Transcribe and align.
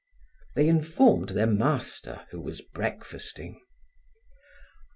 They 0.55 0.67
informed 0.67 1.29
their 1.29 1.45
master, 1.45 2.25
who 2.31 2.41
was 2.41 2.61
breakfasting. 2.61 3.61